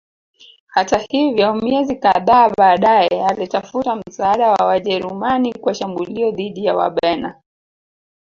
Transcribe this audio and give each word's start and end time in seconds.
Hata 0.67 0.97
hivyo 0.97 1.53
miezi 1.53 1.95
kadhaa 1.95 2.49
baadaye 2.57 3.25
alitafuta 3.27 3.95
msaada 3.95 4.51
wa 4.51 4.65
Wajerumani 4.65 5.53
kwa 5.53 5.73
shambulio 5.73 6.31
dhidi 6.31 6.65
ya 6.65 6.75
Wabena 6.75 7.41